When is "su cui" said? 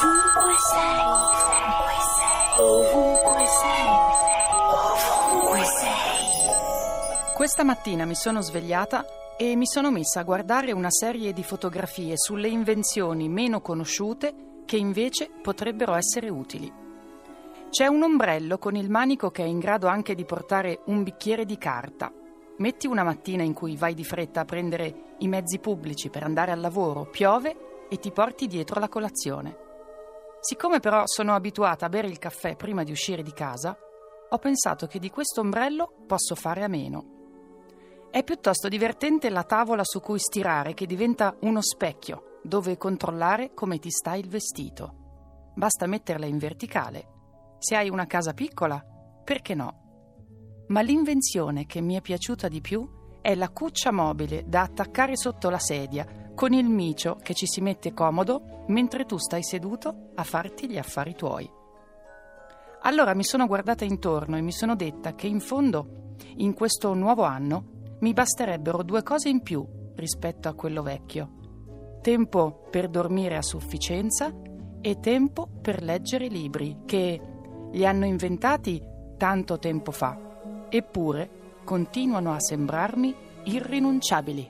39.84-40.18